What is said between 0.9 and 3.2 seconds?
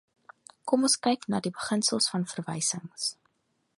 kyk na die beginsels van verwysings.